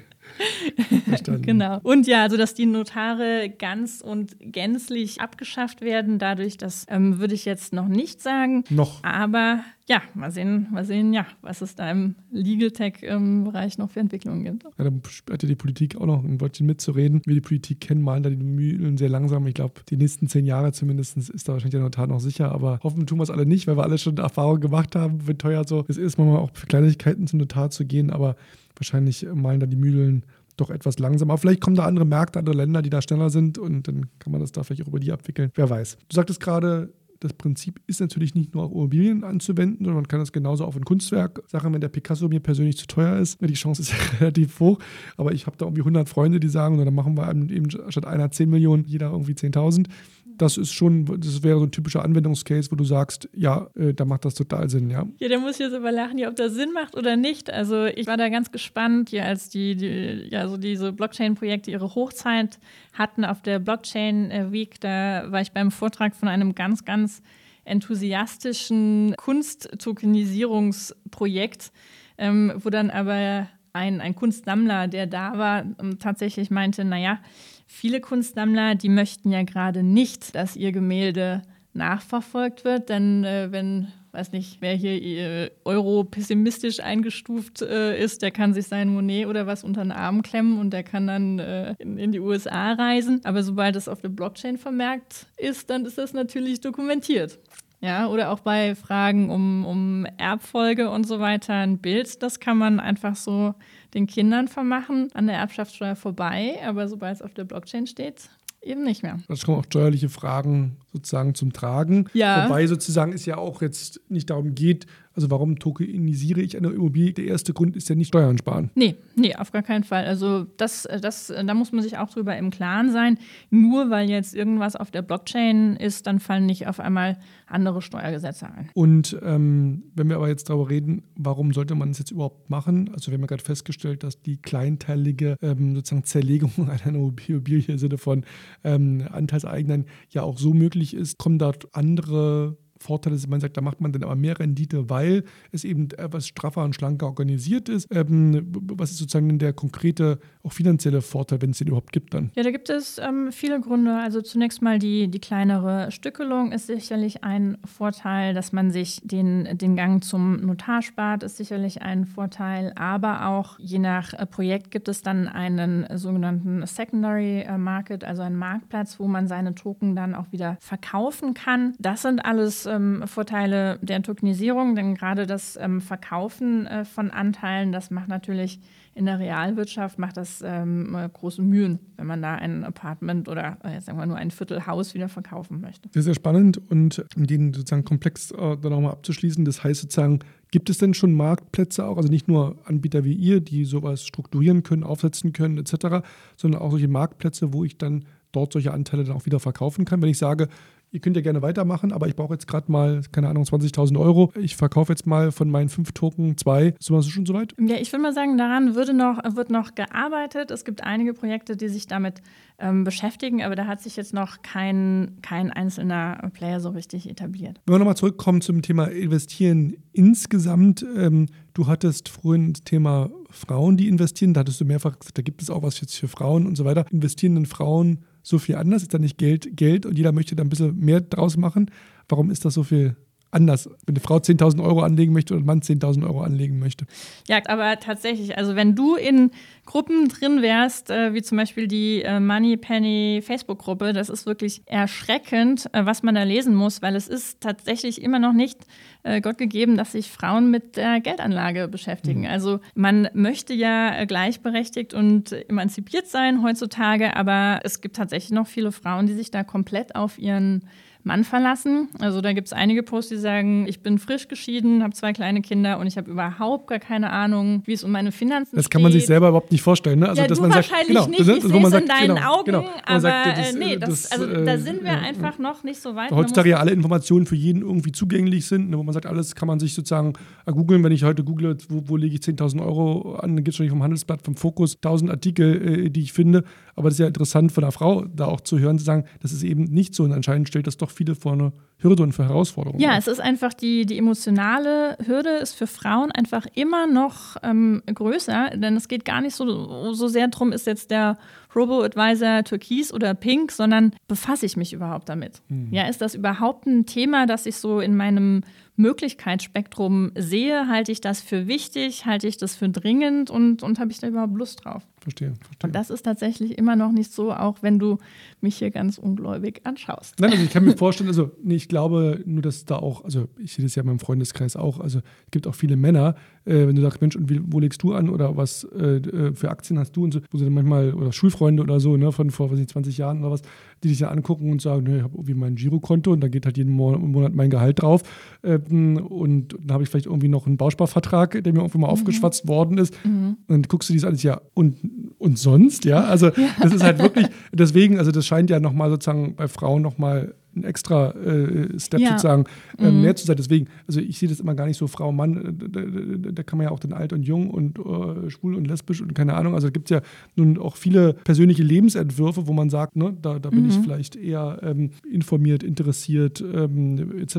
[1.42, 1.80] genau.
[1.82, 7.34] Und ja, also dass die Notare ganz und gänzlich abgeschafft werden, dadurch, das ähm, würde
[7.34, 8.64] ich jetzt noch nicht sagen.
[8.70, 9.02] Noch.
[9.02, 14.00] Aber ja, mal sehen, mal sehen, ja, was es da im Legal Tech-Bereich noch für
[14.00, 14.64] Entwicklungen gibt.
[14.78, 14.90] Ja, da
[15.30, 17.20] hat ja die Politik auch noch ein Wörtchen mitzureden.
[17.26, 19.46] Wir die Politik kennen, malen da die Mühlen sehr langsam.
[19.46, 22.50] Ich glaube, die nächsten zehn Jahre zumindest ist da wahrscheinlich der Notar noch sicher.
[22.52, 25.34] Aber hoffen tun wir es alle nicht, weil wir alle schon Erfahrung gemacht haben, wie
[25.34, 28.10] teuer so es ist, manchmal auch für Kleinigkeiten zum Notar zu gehen.
[28.10, 28.36] Aber
[28.76, 30.24] wahrscheinlich malen da die Mühlen
[30.56, 31.36] doch etwas langsamer.
[31.38, 34.40] Vielleicht kommen da andere Märkte, andere Länder, die da schneller sind und dann kann man
[34.40, 35.50] das da vielleicht auch über die abwickeln.
[35.54, 35.98] Wer weiß.
[36.08, 40.20] Du sagtest gerade, das Prinzip ist natürlich nicht nur auf Immobilien anzuwenden, sondern man kann
[40.20, 43.40] das genauso auf ein Kunstwerk sagen, wenn der Picasso mir persönlich zu teuer ist.
[43.40, 44.78] Die Chance ist ja relativ hoch,
[45.16, 48.30] aber ich habe da irgendwie 100 Freunde, die sagen, dann machen wir eben statt einer
[48.30, 49.86] 10 Millionen, jeder irgendwie 10.000
[50.36, 54.04] das ist schon, das wäre so ein typischer Anwendungscase, wo du sagst, ja, äh, da
[54.04, 55.06] macht das total Sinn, ja.
[55.18, 57.50] Ja, da muss ich jetzt überlachen, ja, ob das Sinn macht oder nicht.
[57.50, 61.94] Also ich war da ganz gespannt, ja, als die, die ja, so diese Blockchain-Projekte ihre
[61.94, 62.58] Hochzeit
[62.92, 67.22] hatten auf der Blockchain Week, da war ich beim Vortrag von einem ganz, ganz
[67.64, 71.72] enthusiastischen Kunsttokenisierungsprojekt,
[72.18, 77.18] ähm, wo dann aber ein, ein Kunstsammler, der da war, ähm, tatsächlich meinte, naja,
[77.66, 81.42] Viele Kunstsammler, die möchten ja gerade nicht, dass ihr Gemälde
[81.74, 88.22] nachverfolgt wird, denn äh, wenn, weiß nicht, wer hier äh, Euro pessimistisch eingestuft äh, ist,
[88.22, 91.38] der kann sich sein Monet oder was unter den Arm klemmen und der kann dann
[91.40, 93.20] äh, in, in, die USA reisen.
[93.24, 97.38] Aber sobald es auf der Blockchain vermerkt ist, dann ist das natürlich dokumentiert.
[97.84, 102.56] Ja, oder auch bei Fragen um, um Erbfolge und so weiter ein Bild, das kann
[102.56, 103.54] man einfach so
[103.92, 108.30] den Kindern vermachen, an der Erbschaftssteuer vorbei, aber sobald es auf der Blockchain steht,
[108.62, 109.18] eben nicht mehr.
[109.28, 112.06] Das kommen auch steuerliche Fragen sozusagen zum Tragen.
[112.14, 112.44] Ja.
[112.48, 117.12] Wobei sozusagen es ja auch jetzt nicht darum geht, also warum tokenisiere ich eine Immobilie?
[117.12, 118.70] Der erste Grund ist ja nicht Steuern sparen.
[118.74, 120.04] Nee, nee, auf gar keinen Fall.
[120.06, 123.18] Also das, das, da muss man sich auch drüber im Klaren sein.
[123.50, 128.46] Nur weil jetzt irgendwas auf der Blockchain ist, dann fallen nicht auf einmal andere Steuergesetze
[128.46, 128.70] ein.
[128.74, 132.90] Und ähm, wenn wir aber jetzt darüber reden, warum sollte man es jetzt überhaupt machen?
[132.92, 137.78] Also wir haben ja gerade festgestellt, dass die kleinteilige ähm, sozusagen Zerlegung einer Immobilie im
[137.78, 138.24] Sinne von
[138.64, 141.18] ähm, Anteilseignern ja auch so möglich ist.
[141.18, 145.24] Kommen dort andere Vorteil ist, man sagt, da macht man dann aber mehr Rendite, weil
[145.52, 147.88] es eben etwas straffer und schlanker organisiert ist.
[147.90, 152.30] Ähm, was ist sozusagen der konkrete, auch finanzielle Vorteil, wenn es den überhaupt gibt dann?
[152.34, 153.96] Ja, da gibt es ähm, viele Gründe.
[153.96, 159.56] Also zunächst mal die, die kleinere Stückelung ist sicherlich ein Vorteil, dass man sich den,
[159.56, 162.72] den Gang zum Notar spart, ist sicherlich ein Vorteil.
[162.76, 168.20] Aber auch je nach äh, Projekt gibt es dann einen sogenannten Secondary äh, Market, also
[168.20, 171.74] einen Marktplatz, wo man seine Token dann auch wieder verkaufen kann.
[171.78, 177.72] Das sind alles ähm, Vorteile der Tokenisierung, denn gerade das ähm, Verkaufen äh, von Anteilen,
[177.72, 178.60] das macht natürlich
[178.94, 183.80] in der Realwirtschaft macht das ähm, große Mühen, wenn man da ein Apartment oder äh,
[183.80, 185.88] sagen wir nur ein Viertelhaus wieder verkaufen möchte.
[185.92, 190.20] Ist sehr spannend und um den sozusagen Komplex äh, dann nochmal abzuschließen, das heißt sozusagen,
[190.52, 194.62] gibt es denn schon Marktplätze auch, also nicht nur Anbieter wie ihr, die sowas strukturieren
[194.62, 196.06] können, aufsetzen können etc.,
[196.36, 200.02] sondern auch solche Marktplätze, wo ich dann dort solche Anteile dann auch wieder verkaufen kann.
[200.02, 200.48] Wenn ich sage,
[200.94, 204.32] ihr könnt ja gerne weitermachen, aber ich brauche jetzt gerade mal, keine Ahnung, 20.000 Euro.
[204.40, 206.68] Ich verkaufe jetzt mal von meinen fünf Token zwei.
[206.78, 207.54] Ist sowas schon soweit?
[207.58, 210.52] Ja, ich würde mal sagen, daran würde noch, wird noch gearbeitet.
[210.52, 212.22] Es gibt einige Projekte, die sich damit
[212.60, 217.60] ähm, beschäftigen, aber da hat sich jetzt noch kein, kein einzelner Player so richtig etabliert.
[217.66, 220.84] Wenn wir nochmal zurückkommen zum Thema Investieren insgesamt.
[220.96, 224.34] Ähm, du hattest vorhin das Thema Frauen, die investieren.
[224.34, 226.64] Da hattest du mehrfach gesagt, da gibt es auch was jetzt für Frauen und so
[226.64, 226.84] weiter.
[226.90, 228.82] Investierenden Frauen so viel anders?
[228.82, 231.70] Ist da nicht Geld, Geld und jeder möchte da ein bisschen mehr draus machen?
[232.08, 232.96] Warum ist das so viel
[233.34, 236.86] anders, wenn eine Frau 10.000 Euro anlegen möchte und ein Mann 10.000 Euro anlegen möchte.
[237.28, 239.30] Ja, aber tatsächlich, also wenn du in
[239.66, 244.62] Gruppen drin wärst, äh, wie zum Beispiel die äh, Money Penny Facebook-Gruppe, das ist wirklich
[244.66, 248.58] erschreckend, äh, was man da lesen muss, weil es ist tatsächlich immer noch nicht
[249.04, 252.20] äh, Gott gegeben, dass sich Frauen mit der Geldanlage beschäftigen.
[252.20, 252.26] Mhm.
[252.26, 258.46] Also man möchte ja äh, gleichberechtigt und emanzipiert sein heutzutage, aber es gibt tatsächlich noch
[258.46, 260.64] viele Frauen, die sich da komplett auf ihren
[261.04, 261.88] Mann verlassen.
[261.98, 265.42] Also da gibt es einige Posts, die sagen, ich bin frisch geschieden, habe zwei kleine
[265.42, 268.58] Kinder und ich habe überhaupt gar keine Ahnung, wie es um meine Finanzen steht.
[268.58, 269.98] Das kann man sich selber überhaupt nicht vorstellen.
[270.00, 270.08] Ne?
[270.08, 272.44] Also, ja, dass man wahrscheinlich sagt, genau, nicht, ich sehe es in deinen genau, Augen,
[272.46, 272.64] genau.
[272.86, 275.80] aber sagt, das, äh, nee, das, also, äh, da sind wir ja, einfach noch nicht
[275.80, 276.10] so weit.
[276.10, 279.46] Heutzutage ja alle Informationen für jeden irgendwie zugänglich sind, ne, wo man sagt, alles kann
[279.46, 280.14] man sich sozusagen
[280.46, 280.82] googeln.
[280.82, 283.68] Wenn ich heute google, wo, wo lege ich 10.000 Euro an, dann gibt es schon
[283.68, 286.44] vom Handelsblatt, vom Fokus 1000 Artikel, äh, die ich finde.
[286.76, 289.32] Aber das ist ja interessant von einer Frau da auch zu hören, zu sagen, das
[289.32, 290.04] ist eben nicht so.
[290.04, 292.80] Und anscheinend stellt das doch viele vor eine Hürde und für Herausforderungen.
[292.80, 297.82] Ja, es ist einfach die, die emotionale Hürde ist für Frauen einfach immer noch ähm,
[297.86, 301.18] größer, denn es geht gar nicht so, so sehr darum, ist jetzt der
[301.54, 305.42] Robo-Advisor Türkis oder Pink, sondern befasse ich mich überhaupt damit?
[305.48, 305.68] Mhm.
[305.72, 308.42] Ja, ist das überhaupt ein Thema, das ich so in meinem
[308.76, 310.68] Möglichkeitsspektrum sehe?
[310.68, 312.06] Halte ich das für wichtig?
[312.06, 313.30] Halte ich das für dringend?
[313.30, 314.82] Und, und habe ich da überhaupt Lust drauf?
[315.00, 315.68] Verstehe, verstehe.
[315.68, 317.98] Und das ist tatsächlich immer noch nicht so, auch wenn du
[318.44, 320.20] mich hier ganz ungläubig anschaust.
[320.20, 323.28] Nein, also ich kann mir vorstellen, also nee, ich glaube nur, dass da auch, also
[323.38, 326.66] ich sehe das ja in meinem Freundeskreis auch, also es gibt auch viele Männer, äh,
[326.66, 329.50] wenn du sagst, Mensch, und wie, wo legst du an oder was äh, äh für
[329.50, 332.30] Aktien hast du und so, wo sie dann manchmal, oder Schulfreunde oder so, ne, von
[332.30, 333.42] vor, was ich, 20 Jahren oder was,
[333.84, 336.56] die dich ja angucken und sagen, ich habe irgendwie mein Girokonto und da geht halt
[336.56, 338.02] jeden Monat mein Gehalt drauf
[338.42, 341.92] ähm, und dann habe ich vielleicht irgendwie noch einen Bausparvertrag, der mir irgendwann mal mhm.
[341.92, 343.36] aufgeschwatzt worden ist mhm.
[343.46, 344.76] und dann guckst du dies alles, ja, und
[345.18, 346.04] und sonst, ja.
[346.04, 350.34] Also das ist halt wirklich, deswegen, also das scheint ja nochmal sozusagen bei Frauen nochmal
[350.56, 352.10] ein extra äh, Step ja.
[352.10, 352.44] sozusagen
[352.78, 353.02] äh, mhm.
[353.02, 353.36] mehr zu sein.
[353.36, 356.42] Deswegen, also ich sehe das immer gar nicht so Frau, Mann, äh, da, da, da,
[356.42, 359.34] kann man ja auch den alt und jung und äh, schwul und lesbisch und keine
[359.34, 359.54] Ahnung.
[359.54, 360.02] Also gibt es ja
[360.36, 363.70] nun auch viele persönliche Lebensentwürfe, wo man sagt, ne, da, da bin mhm.
[363.70, 367.36] ich vielleicht eher ähm, informiert, interessiert ähm, etc.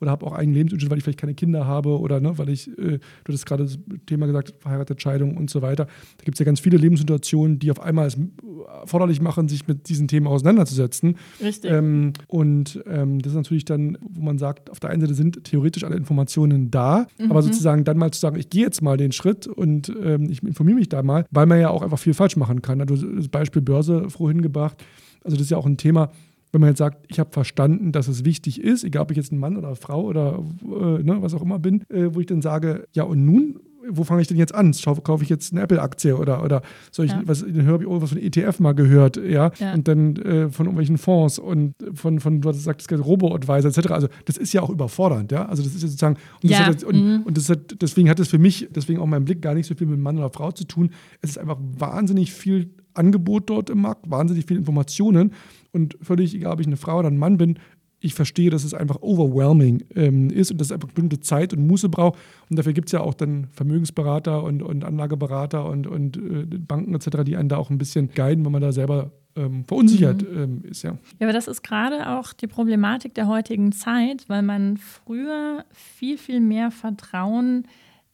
[0.00, 2.68] Oder habe auch eigenen Lebensumstand, weil ich vielleicht keine Kinder habe oder ne, weil ich,
[2.78, 5.86] äh, du hast gerade das Thema gesagt, verheiratet, Scheidung und so weiter.
[6.18, 8.16] Da gibt es ja ganz viele Lebenssituationen, die auf einmal es
[8.80, 11.16] erforderlich machen, sich mit diesen Themen auseinanderzusetzen.
[11.42, 11.70] Richtig.
[11.70, 15.14] Ähm, und und ähm, das ist natürlich dann, wo man sagt, auf der einen Seite
[15.14, 17.30] sind theoretisch alle Informationen da, mhm.
[17.30, 20.42] aber sozusagen dann mal zu sagen, ich gehe jetzt mal den Schritt und ähm, ich
[20.42, 22.80] informiere mich da mal, weil man ja auch einfach viel falsch machen kann.
[22.80, 24.84] Also das Beispiel Börse vorhin gebracht.
[25.24, 26.10] Also das ist ja auch ein Thema,
[26.52, 29.32] wenn man jetzt sagt, ich habe verstanden, dass es wichtig ist, egal ob ich jetzt
[29.32, 32.26] ein Mann oder eine Frau oder äh, ne, was auch immer bin, äh, wo ich
[32.26, 34.72] dann sage, ja und nun wo fange ich denn jetzt an?
[35.02, 37.22] Kaufe ich jetzt eine Apple-Aktie oder, oder soll ich, ja.
[37.24, 39.74] was, dann höre ich irgendwas von ETF mal gehört, ja, ja.
[39.74, 43.90] und dann äh, von irgendwelchen Fonds und von, von du hast gesagt, Robo-Advisor etc.
[43.90, 46.66] Also das ist ja auch überfordernd, ja, also das ist ja sozusagen, und, ja.
[46.66, 47.22] hat, und, mhm.
[47.24, 49.74] und das hat, deswegen hat es für mich, deswegen auch mein Blick gar nicht so
[49.74, 50.90] viel mit Mann oder Frau zu tun.
[51.20, 55.32] Es ist einfach wahnsinnig viel Angebot dort im Markt, wahnsinnig viele Informationen
[55.72, 57.58] und völlig egal, ob ich eine Frau oder ein Mann bin,
[58.04, 61.66] ich verstehe, dass es einfach overwhelming ähm, ist und dass es einfach bestimmte Zeit und
[61.66, 62.18] Muße braucht.
[62.50, 66.94] Und dafür gibt es ja auch dann Vermögensberater und, und Anlageberater und, und äh, Banken
[66.94, 70.42] etc., die einen da auch ein bisschen guiden, wenn man da selber ähm, verunsichert mhm.
[70.42, 70.82] ähm, ist.
[70.82, 70.90] Ja.
[71.18, 76.18] ja, aber das ist gerade auch die Problematik der heutigen Zeit, weil man früher viel,
[76.18, 77.66] viel mehr Vertrauen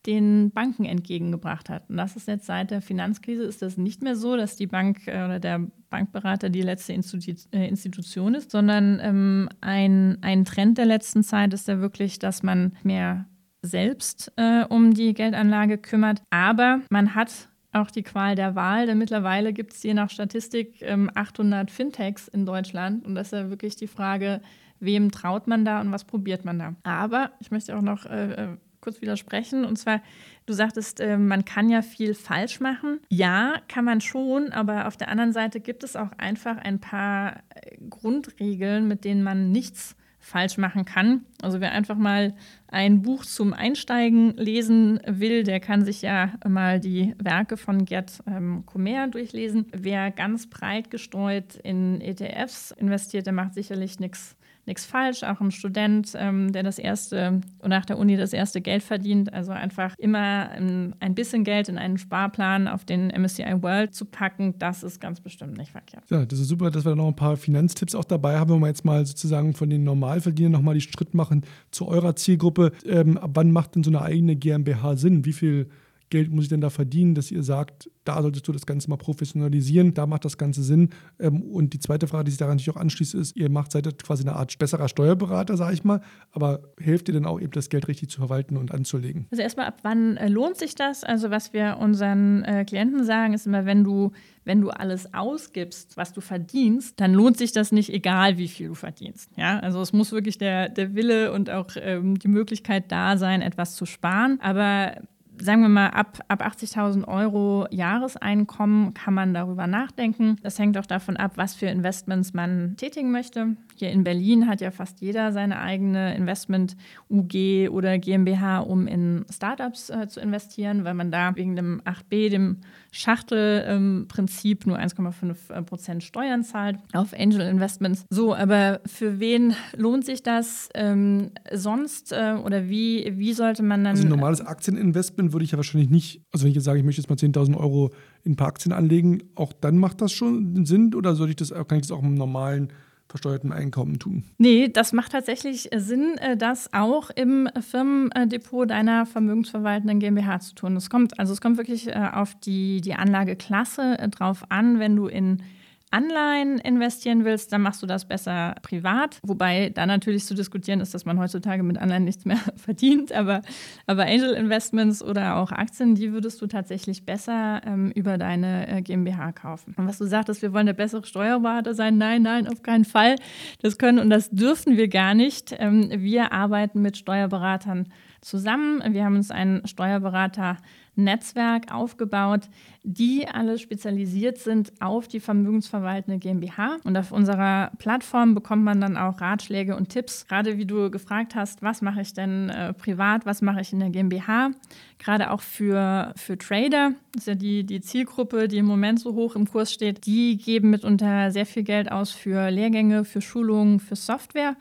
[0.07, 1.89] den Banken entgegengebracht hat.
[1.91, 5.07] Und das ist jetzt seit der Finanzkrise ist das nicht mehr so, dass die Bank
[5.07, 10.87] äh, oder der Bankberater die letzte äh, Institution ist, sondern ähm, ein, ein Trend der
[10.87, 13.27] letzten Zeit ist ja wirklich, dass man mehr
[13.63, 16.23] selbst äh, um die Geldanlage kümmert.
[16.31, 20.83] Aber man hat auch die Qual der Wahl, denn mittlerweile gibt es je nach Statistik
[20.83, 23.05] 800 ähm, Fintechs in Deutschland.
[23.05, 24.41] Und das ist ja wirklich die Frage,
[24.81, 26.75] wem traut man da und was probiert man da.
[26.83, 29.65] Aber ich möchte auch noch äh, kurz widersprechen.
[29.65, 30.03] Und zwar,
[30.47, 33.01] du sagtest, äh, man kann ja viel falsch machen.
[33.09, 37.37] Ja, kann man schon, aber auf der anderen Seite gibt es auch einfach ein paar
[37.55, 41.25] äh, Grundregeln, mit denen man nichts falsch machen kann.
[41.43, 42.35] Also wer einfach mal
[42.69, 48.23] ein Buch zum Einsteigen lesen will, der kann sich ja mal die Werke von Gerd
[48.27, 49.67] ähm, Kommer durchlesen.
[49.73, 54.37] Wer ganz breit gestreut in ETFs investiert, der macht sicherlich nichts
[54.67, 55.23] nichts falsch.
[55.23, 59.53] Auch ein Student, ähm, der das erste nach der Uni das erste Geld verdient, also
[59.53, 64.83] einfach immer ein bisschen Geld in einen Sparplan auf den MSCI World zu packen, das
[64.83, 66.05] ist ganz bestimmt nicht verkehrt.
[66.11, 68.61] Ja, das ist super, dass wir da noch ein paar Finanztipps auch dabei haben, wenn
[68.61, 72.73] wir jetzt mal sozusagen von den Normalverdienern nochmal die Schritt machen zu eurer Zielgruppe.
[72.85, 75.25] Ähm, wann macht denn so eine eigene GmbH Sinn?
[75.25, 75.71] Wie viel
[76.11, 78.97] Geld muss ich denn da verdienen, dass ihr sagt, da solltest du das Ganze mal
[78.97, 80.91] professionalisieren, da macht das Ganze Sinn.
[81.19, 84.03] Ähm, und die zweite Frage, die sich daran natürlich auch anschließt, ist, ihr macht, seid
[84.03, 86.01] quasi eine Art besserer Steuerberater, sage ich mal,
[86.33, 89.27] aber helft ihr denn auch eben das Geld richtig zu verwalten und anzulegen?
[89.31, 91.05] Also erstmal, ab wann äh, lohnt sich das?
[91.05, 94.13] Also was wir unseren äh, Klienten sagen, ist immer, wenn du
[94.45, 98.69] wenn du alles ausgibst, was du verdienst, dann lohnt sich das nicht, egal wie viel
[98.69, 99.31] du verdienst.
[99.37, 103.43] Ja, also es muss wirklich der, der Wille und auch ähm, die Möglichkeit da sein,
[103.43, 104.41] etwas zu sparen.
[104.41, 104.97] Aber
[105.41, 110.37] sagen wir mal, ab, ab 80.000 Euro Jahreseinkommen kann man darüber nachdenken.
[110.43, 113.57] Das hängt auch davon ab, was für Investments man tätigen möchte.
[113.77, 119.91] Hier in Berlin hat ja fast jeder seine eigene Investment-UG oder GmbH, um in Startups
[119.91, 122.59] äh, zu investieren, weil man da wegen dem 8b, dem
[122.93, 128.05] Schachtelprinzip, ähm, nur 1,5 äh, Prozent Steuern zahlt auf Angel Investments.
[128.11, 133.85] So, aber für wen lohnt sich das ähm, sonst äh, oder wie, wie sollte man
[133.85, 133.93] dann.
[133.93, 136.85] Also ein normales Aktieninvestment würde ich ja wahrscheinlich nicht, also wenn ich jetzt sage, ich
[136.85, 137.91] möchte jetzt mal 10.000 Euro
[138.25, 141.51] in ein paar Aktien anlegen, auch dann macht das schon Sinn oder soll ich das,
[141.51, 142.73] kann ich das auch im normalen
[143.11, 144.25] versteuertem Einkommen tun.
[144.39, 150.77] Nee, das macht tatsächlich Sinn, äh, das auch im Firmendepot deiner vermögensverwaltenden GmbH zu tun.
[150.77, 154.97] Es kommt, also es kommt wirklich äh, auf die, die Anlageklasse äh, drauf an, wenn
[154.97, 155.43] du in
[155.91, 159.19] Anleihen investieren willst, dann machst du das besser privat.
[159.23, 163.13] Wobei da natürlich zu diskutieren ist, dass man heutzutage mit Anleihen nichts mehr verdient.
[163.13, 163.43] Aber,
[163.87, 168.83] aber Angel Investments oder auch Aktien, die würdest du tatsächlich besser ähm, über deine äh,
[168.83, 169.75] GmbH kaufen.
[169.77, 171.99] Und was du sagtest, wir wollen der bessere Steuerberater sein.
[171.99, 173.17] Nein, nein, auf keinen Fall.
[173.61, 175.55] Das können und das dürfen wir gar nicht.
[175.59, 177.89] Ähm, wir arbeiten mit Steuerberatern
[178.21, 178.83] zusammen.
[178.93, 180.59] Wir haben uns einen Steuerberater
[180.97, 182.49] Netzwerk aufgebaut,
[182.83, 186.79] die alle spezialisiert sind auf die vermögensverwaltende GmbH.
[186.85, 191.35] Und auf unserer Plattform bekommt man dann auch Ratschläge und Tipps, gerade wie du gefragt
[191.35, 194.51] hast, was mache ich denn äh, privat, was mache ich in der GmbH,
[194.99, 199.15] gerade auch für, für Trader, das ist ja die, die Zielgruppe, die im Moment so
[199.15, 203.81] hoch im Kurs steht, die geben mitunter sehr viel Geld aus für Lehrgänge, für Schulungen,
[203.81, 204.57] für Software.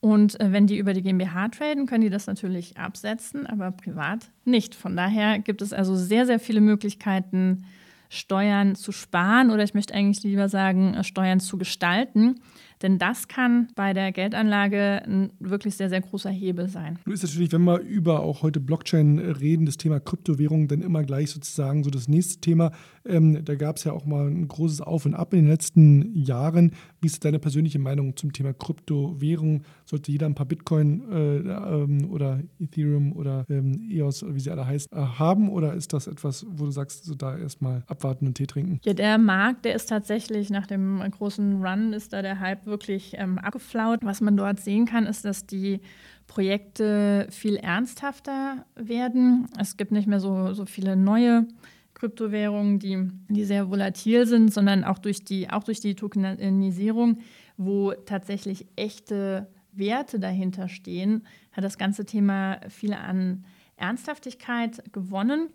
[0.00, 4.30] Und äh, wenn die über die GmbH traden, können die das natürlich absetzen, aber privat
[4.44, 4.74] nicht.
[4.74, 7.64] Von daher gibt es also sehr, sehr viele Möglichkeiten,
[8.10, 12.40] Steuern zu sparen oder ich möchte eigentlich lieber sagen, äh, Steuern zu gestalten.
[12.82, 16.98] Denn das kann bei der Geldanlage ein wirklich sehr, sehr großer Hebel sein.
[17.04, 21.02] Nun ist natürlich, wenn wir über auch heute Blockchain reden, das Thema Kryptowährung, dann immer
[21.02, 22.70] gleich sozusagen so das nächste Thema.
[23.04, 26.14] Ähm, da gab es ja auch mal ein großes Auf und Ab in den letzten
[26.14, 26.72] Jahren.
[27.00, 29.62] Wie ist deine persönliche Meinung zum Thema Kryptowährung?
[29.84, 34.66] Sollte jeder ein paar Bitcoin äh, ähm, oder Ethereum oder ähm, EOS, wie sie alle
[34.66, 35.48] heißen, äh, haben?
[35.48, 38.80] Oder ist das etwas, wo du sagst, so da erstmal abwarten und Tee trinken?
[38.84, 43.14] Ja, der Markt, der ist tatsächlich nach dem großen Run, ist da der Hype wirklich
[43.16, 44.00] ähm, abgeflaut.
[44.02, 45.80] Was man dort sehen kann, ist, dass die
[46.26, 49.46] Projekte viel ernsthafter werden.
[49.58, 51.46] Es gibt nicht mehr so, so viele neue
[51.94, 57.18] Kryptowährungen, die, die sehr volatil sind, sondern auch durch die, auch durch die Tokenisierung,
[57.56, 63.44] wo tatsächlich echte Werte dahinter stehen, hat das ganze Thema viel an
[63.76, 65.48] Ernsthaftigkeit gewonnen.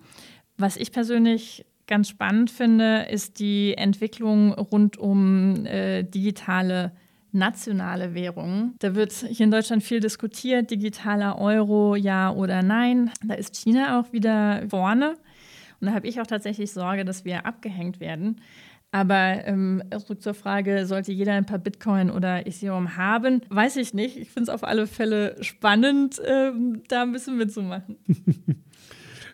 [0.57, 6.93] Was ich persönlich ganz spannend finde, ist die Entwicklung rund um äh, digitale
[7.33, 8.75] nationale Währungen.
[8.79, 13.11] Da wird hier in Deutschland viel diskutiert, digitaler Euro, ja oder nein.
[13.25, 15.17] Da ist China auch wieder vorne.
[15.81, 18.37] Und da habe ich auch tatsächlich Sorge, dass wir abgehängt werden.
[18.91, 23.41] Aber ähm, zurück zur Frage, sollte jeder ein paar Bitcoin oder Ethereum haben?
[23.49, 24.17] Weiß ich nicht.
[24.17, 27.97] Ich finde es auf alle Fälle spannend, ähm, da ein bisschen mitzumachen.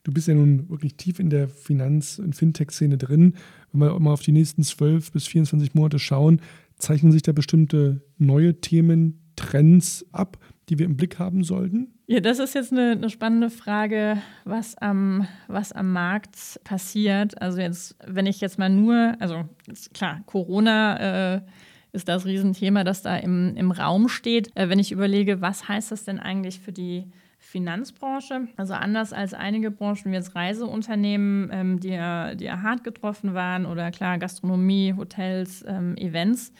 [0.03, 3.35] du bist ja nun wirklich tief in der Finanz- und Fintech-Szene drin.
[3.73, 6.41] Wenn wir mal auf die nächsten 12 bis 24 Monate schauen,
[6.79, 10.37] zeichnen sich da bestimmte neue Themen, Trends ab,
[10.67, 11.93] die wir im Blick haben sollten?
[12.07, 17.39] Ja, das ist jetzt eine, eine, spannende Frage, was am, was am Markt passiert.
[17.41, 19.45] Also jetzt, wenn ich jetzt mal nur, also
[19.93, 21.41] klar, Corona äh,
[21.91, 24.49] ist das Riesenthema, das da im, im Raum steht.
[24.55, 27.05] Äh, wenn ich überlege, was heißt das denn eigentlich für die
[27.49, 28.47] Finanzbranche.
[28.57, 33.33] Also anders als einige Branchen wie jetzt Reiseunternehmen, ähm, die, ja, die ja hart getroffen
[33.33, 36.53] waren oder klar Gastronomie, Hotels, ähm, Events,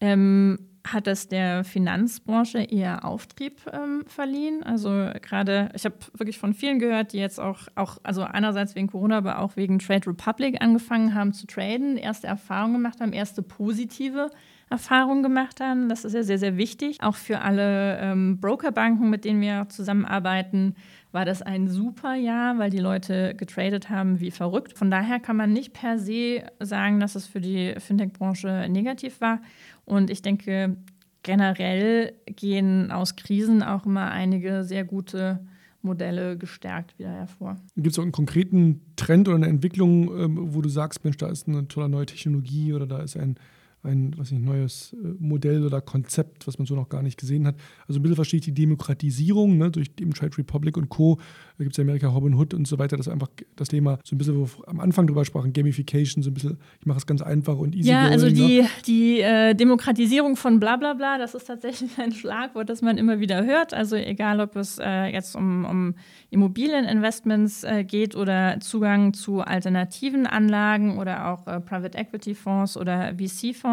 [0.00, 4.62] ähm, hat das der Finanzbranche eher Auftrieb ähm, verliehen.
[4.62, 4.90] Also
[5.22, 9.16] gerade, ich habe wirklich von vielen gehört, die jetzt auch, auch, also einerseits wegen Corona,
[9.16, 14.30] aber auch wegen Trade Republic angefangen haben zu traden, erste Erfahrungen gemacht haben, erste positive
[14.74, 15.88] Erfahrungen gemacht haben.
[15.88, 16.98] Das ist ja sehr, sehr wichtig.
[17.00, 20.74] Auch für alle ähm, Brokerbanken, mit denen wir zusammenarbeiten,
[21.12, 24.76] war das ein super Jahr, weil die Leute getradet haben wie verrückt.
[24.76, 29.40] Von daher kann man nicht per se sagen, dass es für die Fintech-Branche negativ war.
[29.84, 30.76] Und ich denke,
[31.22, 35.38] generell gehen aus Krisen auch immer einige sehr gute
[35.82, 37.58] Modelle gestärkt wieder hervor.
[37.76, 41.28] Gibt es auch einen konkreten Trend oder eine Entwicklung, ähm, wo du sagst, Mensch, da
[41.28, 43.36] ist eine tolle neue Technologie oder da ist ein
[43.84, 47.46] ein was nicht, neues äh, Modell oder Konzept, was man so noch gar nicht gesehen
[47.46, 47.56] hat.
[47.86, 51.18] Also ein bisschen verstehe ich die Demokratisierung ne, durch eben Trade Republic und Co.
[51.58, 53.98] Da gibt es ja Amerika Robin Hood und so weiter, das ist einfach das Thema
[54.04, 56.98] so ein bisschen, wo wir am Anfang drüber sprachen, Gamification, so ein bisschen, ich mache
[56.98, 57.90] es ganz einfach und easy.
[57.90, 58.68] Ja, also die, ne?
[58.86, 63.20] die äh, Demokratisierung von bla bla bla, das ist tatsächlich ein Schlagwort, das man immer
[63.20, 63.74] wieder hört.
[63.74, 65.94] Also egal, ob es äh, jetzt um, um
[66.30, 73.18] Immobilieninvestments äh, geht oder Zugang zu alternativen Anlagen oder auch äh, Private Equity Fonds oder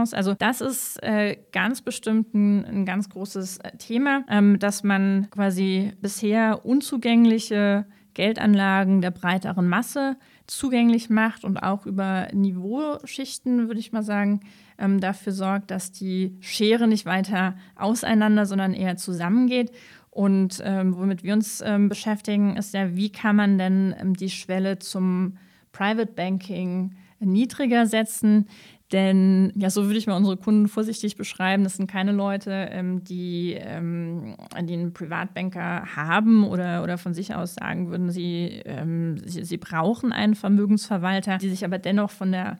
[0.02, 0.14] VC-Fonds.
[0.14, 5.28] Also das ist äh, ganz bestimmt ein, ein ganz großes äh, Thema, ähm, dass man
[5.32, 13.94] quasi bisher unzugängliche Geldanlagen der breiteren Masse zugänglich macht und auch über Niveauschichten, würde ich
[13.94, 14.42] mal sagen,
[14.78, 19.72] ähm, dafür sorgt, dass die Schere nicht weiter auseinander, sondern eher zusammengeht.
[20.10, 24.30] Und ähm, womit wir uns ähm, beschäftigen, ist ja, wie kann man denn ähm, die
[24.30, 25.38] Schwelle zum
[25.72, 28.48] Private Banking niedriger setzen?
[28.92, 31.64] Denn ja, so würde ich mal unsere Kunden vorsichtig beschreiben.
[31.64, 37.34] Das sind keine Leute, ähm, die, ähm, die einen Privatbanker haben oder, oder von sich
[37.34, 42.34] aus sagen würden, sie, ähm, sie, sie brauchen einen Vermögensverwalter, die sich aber dennoch von
[42.34, 42.60] der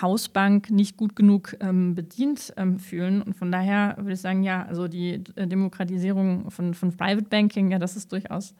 [0.00, 3.20] Hausbank nicht gut genug ähm, bedient ähm, fühlen.
[3.20, 7.72] Und von daher würde ich sagen, ja, also die äh, Demokratisierung von, von Private Banking,
[7.72, 8.54] ja, das ist durchaus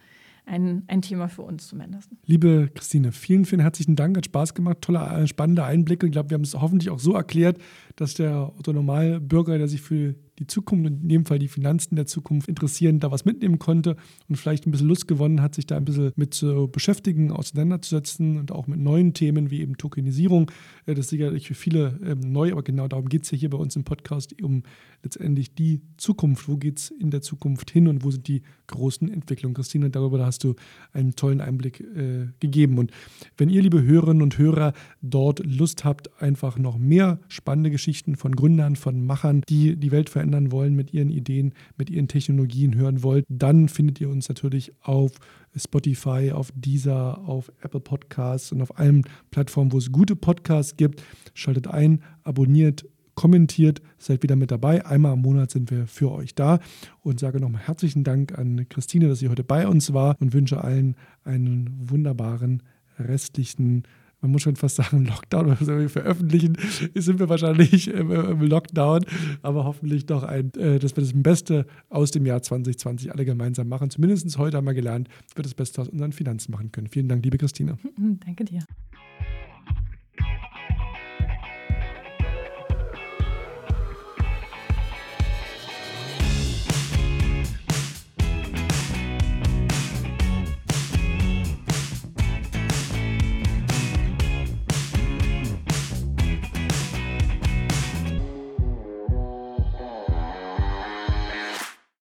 [0.45, 2.11] ein, ein Thema für uns zumindest.
[2.27, 4.17] Liebe Christine, vielen, vielen herzlichen Dank.
[4.17, 4.79] Hat Spaß gemacht.
[4.81, 6.07] Tolle, äh, spannende Einblicke.
[6.07, 7.59] Ich glaube, wir haben es hoffentlich auch so erklärt,
[7.97, 11.97] dass der Otto Normalbürger, der sich für die Zukunft und in dem Fall die Finanzen
[11.97, 13.97] der Zukunft interessieren, da was mitnehmen konnte
[14.29, 18.37] und vielleicht ein bisschen Lust gewonnen hat, sich da ein bisschen mit zu beschäftigen, auseinanderzusetzen
[18.37, 20.51] und auch mit neuen Themen wie eben Tokenisierung.
[20.87, 23.51] Äh, das ist sicherlich für viele ähm, neu, aber genau darum geht es ja hier
[23.51, 24.63] bei uns im Podcast, um
[25.03, 26.49] letztendlich die Zukunft.
[26.49, 29.55] Wo geht es in der Zukunft hin und wo sind die großen Entwicklungen?
[29.55, 30.55] Christine, darüber hast du
[30.93, 32.79] einen tollen Einblick äh, gegeben.
[32.79, 32.91] Und
[33.37, 38.35] wenn ihr, liebe Hörerinnen und Hörer, dort Lust habt, einfach noch mehr spannende Geschichten von
[38.35, 42.75] Gründern, von Machern, die die Welt verändern, verändern wollen mit ihren Ideen, mit ihren Technologien
[42.75, 45.13] hören wollt, dann findet ihr uns natürlich auf
[45.55, 51.03] Spotify, auf Deezer, auf Apple Podcasts und auf allen Plattformen, wo es gute Podcasts gibt.
[51.35, 54.87] Schaltet ein, abonniert, kommentiert, seid wieder mit dabei.
[54.87, 56.61] Einmal im Monat sind wir für euch da
[57.03, 60.65] und sage nochmal herzlichen Dank an Christine, dass sie heute bei uns war und wünsche
[60.65, 62.63] allen einen wunderbaren
[62.99, 63.83] restlichen
[64.23, 66.57] man muss schon fast sagen, Lockdown, wenn wir veröffentlichen,
[66.95, 69.05] sind wir wahrscheinlich im, im Lockdown,
[69.43, 73.69] aber hoffentlich doch ein, äh, dass wir das Beste aus dem Jahr 2020 alle gemeinsam
[73.69, 73.91] machen.
[73.91, 76.87] Zumindest heute haben wir gelernt, dass wir das Beste aus unseren Finanzen machen können.
[76.87, 77.77] Vielen Dank, liebe Christine.
[78.25, 78.65] Danke dir.